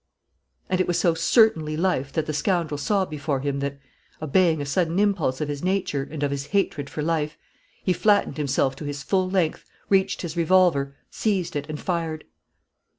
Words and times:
And 0.67 0.81
it 0.81 0.87
was 0.87 0.97
so 0.97 1.13
certainly 1.13 1.77
life 1.77 2.11
that 2.13 2.25
the 2.25 2.33
scoundrel 2.33 2.79
saw 2.79 3.05
before 3.05 3.41
him 3.41 3.59
that, 3.59 3.77
obeying 4.19 4.59
a 4.59 4.65
sudden 4.65 4.97
impulse 4.97 5.41
of 5.41 5.47
his 5.47 5.63
nature 5.63 6.01
and 6.09 6.23
of 6.23 6.31
his 6.31 6.47
hatred 6.47 6.89
for 6.89 7.03
life, 7.03 7.37
he 7.83 7.93
flattened 7.93 8.37
himself 8.37 8.75
to 8.77 8.85
his 8.85 9.03
full 9.03 9.29
length, 9.29 9.63
reached 9.89 10.23
his 10.23 10.35
revolver, 10.35 10.95
seized 11.11 11.55
it, 11.55 11.69
and 11.69 11.79
fired. 11.79 12.23